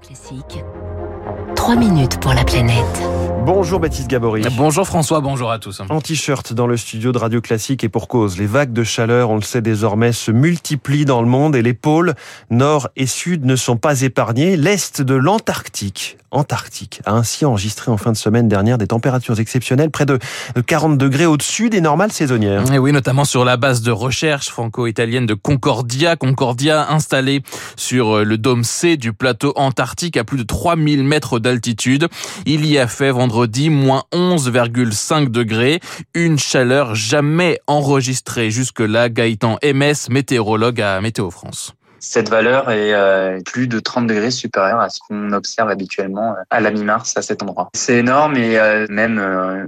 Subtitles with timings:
[0.00, 0.64] Classique.
[1.56, 3.02] 3 minutes pour la planète.
[3.44, 4.42] Bonjour Baptiste Gabory.
[4.56, 5.80] Bonjour François, bonjour à tous.
[5.88, 8.38] En t-shirt dans le studio de Radio Classique et pour cause.
[8.38, 11.72] Les vagues de chaleur, on le sait désormais, se multiplient dans le monde et les
[11.72, 12.14] pôles
[12.50, 14.56] nord et sud ne sont pas épargnés.
[14.56, 19.90] L'est de l'Antarctique, Antarctique, a ainsi enregistré en fin de semaine dernière des températures exceptionnelles,
[19.90, 20.18] près de
[20.66, 22.70] 40 degrés au-dessus des normales saisonnières.
[22.70, 26.16] Et oui, notamment sur la base de recherche franco-italienne de Concordia.
[26.16, 27.42] Concordia installée
[27.76, 32.08] sur le dôme C du plateau antarctique à plus de 3000 mètres d'altitude.
[32.46, 35.80] Il y a fait vendredi moins 11,5 degrés,
[36.14, 39.08] une chaleur jamais enregistrée jusque-là.
[39.08, 41.74] Gaëtan MS, météorologue à Météo France.
[42.00, 46.42] Cette valeur est euh, plus de 30 degrés supérieure à ce qu'on observe habituellement euh,
[46.50, 47.70] à la mi-mars à cet endroit.
[47.74, 49.18] C'est énorme et euh, même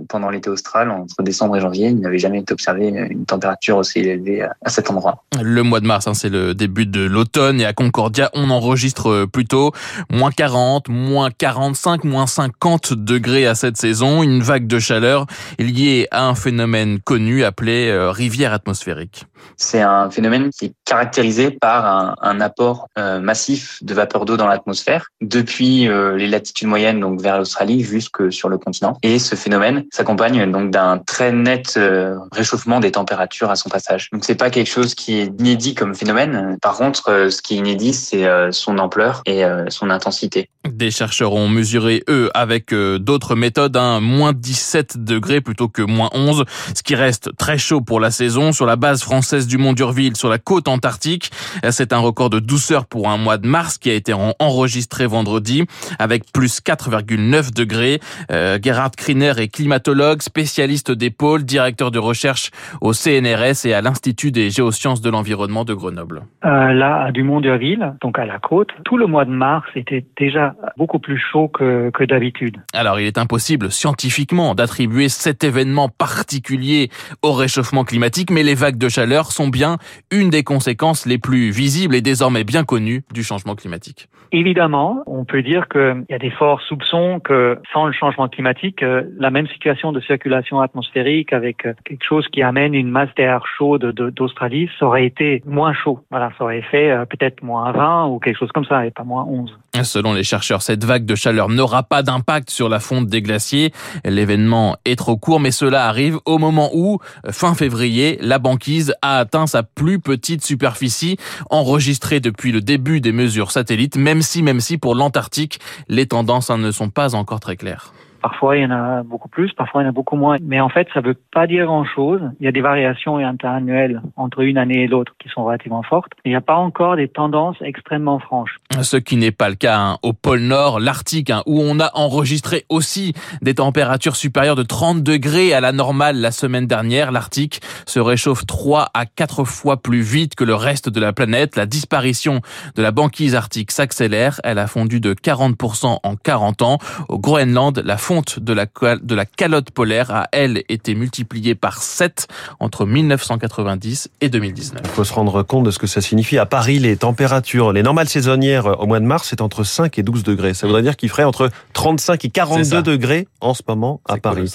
[0.09, 4.01] pendant l'été austral, entre décembre et janvier, il n'avait jamais été observé une température aussi
[4.01, 5.25] élevée à cet endroit.
[5.41, 9.27] Le mois de mars, hein, c'est le début de l'automne et à Concordia, on enregistre
[9.27, 9.73] plutôt
[10.11, 14.23] moins 40, moins 45, moins 50 degrés à cette saison.
[14.23, 15.27] Une vague de chaleur
[15.59, 19.27] liée à un phénomène connu appelé rivière atmosphérique.
[19.57, 24.37] C'est un phénomène qui est caractérisé par un, un apport euh, massif de vapeur d'eau
[24.37, 28.97] dans l'atmosphère depuis euh, les latitudes moyennes, donc vers l'Australie, jusque sur le continent.
[29.03, 34.09] Et ce phénomène s'accompagne donc d'un très net euh, réchauffement des températures à son passage.
[34.13, 36.57] Donc c'est pas quelque chose qui est inédit comme phénomène.
[36.61, 40.49] Par contre, ce qui est inédit, c'est son ampleur et son intensité.
[40.69, 45.83] Des chercheurs ont mesuré, eux, avec d'autres méthodes, un hein, moins 17 degrés plutôt que
[45.83, 48.53] moins 11, ce qui reste très chaud pour la saison.
[48.53, 51.31] Sur la base française du Mont d'Urville, sur la côte antarctique,
[51.71, 55.65] c'est un record de douceur pour un mois de mars qui a été enregistré vendredi
[56.01, 58.01] avec plus 4,9 degrés.
[58.33, 63.81] Euh, Gerhard Kriner est climatologue, spécialiste des pôles, directeur de recherche au CNRS et à
[63.81, 66.23] l'Institut des géosciences de l'environnement de Grenoble.
[66.45, 70.57] Euh, là, à Dumont-d'Urville, donc à la côte, tout le mois de mars était déjà
[70.77, 72.57] beaucoup plus chaud que, que d'habitude.
[72.75, 76.91] Alors, il est impossible scientifiquement d'attribuer cet événement particulier
[77.23, 79.77] au réchauffement climatique, mais les vagues de chaleur sont bien
[80.11, 84.09] une des conséquences les plus visibles désormais bien connu du changement climatique.
[84.33, 88.83] Évidemment, on peut dire qu'il y a des forts soupçons que sans le changement climatique,
[88.83, 93.13] euh, la même situation de circulation atmosphérique avec euh, quelque chose qui amène une masse
[93.17, 96.01] d'air chaud d'Australie, ça aurait été moins chaud.
[96.11, 99.05] Voilà, ça aurait fait euh, peut-être moins 20 ou quelque chose comme ça et pas
[99.05, 99.59] moins 11.
[99.85, 103.73] Selon les chercheurs, cette vague de chaleur n'aura pas d'impact sur la fonte des glaciers.
[104.05, 106.99] L'événement est trop court, mais cela arrive au moment où,
[107.31, 111.17] fin février, la banquise a atteint sa plus petite superficie
[111.51, 116.51] enregistrée depuis le début des mesures satellites, même si, même si pour l'Antarctique, les tendances
[116.51, 117.93] hein, ne sont pas encore très claires.
[118.21, 120.37] Parfois, il y en a beaucoup plus, parfois, il y en a beaucoup moins.
[120.43, 122.21] Mais en fait, ça ne veut pas dire grand-chose.
[122.41, 126.13] Il y a des variations interannuelles entre une année et l'autre qui sont relativement fortes.
[126.25, 128.57] Il n'y a pas encore des tendances extrêmement franches.
[128.83, 131.91] Ce qui n'est pas le cas hein, au pôle Nord, l'Arctique, hein, où on a
[131.95, 137.13] enregistré aussi des températures supérieures de 30 degrés à la normale la semaine dernière.
[137.13, 141.57] L'Arctique se réchauffe 3 à 4 fois plus vite que le reste de la planète.
[141.57, 142.41] La disparition
[142.77, 144.41] de la banquise arctique s'accélère.
[144.45, 146.79] Elle a fondu de 40% en 40 ans.
[147.09, 151.81] Au Groenland, la fonte de la, de la calotte polaire a, elle, été multipliée par
[151.81, 152.27] 7
[152.59, 154.83] entre 1990 et 2019.
[154.83, 156.37] Il faut se rendre compte de ce que ça signifie.
[156.37, 160.03] À Paris, les températures, les normales saisonnières au mois de mars, c'est entre 5 et
[160.03, 160.55] 12 degrés.
[160.55, 164.53] Ça voudrait dire qu'il ferait entre 35 et 42 degrés en ce moment à Paris.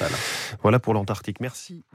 [0.62, 1.38] Voilà pour l'Antarctique.
[1.40, 1.86] Merci.